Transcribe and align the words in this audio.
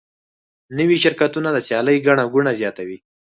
نوي 0.77 0.97
شرکتونه 1.03 1.49
د 1.53 1.57
سیالۍ 1.67 1.97
ګڼه 2.07 2.23
ګوڼه 2.33 2.51
زیاتوي. 2.61 2.97